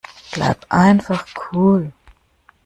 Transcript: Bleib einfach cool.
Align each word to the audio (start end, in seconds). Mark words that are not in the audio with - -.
Bleib 0.31 0.65
einfach 0.71 1.27
cool. 1.53 1.93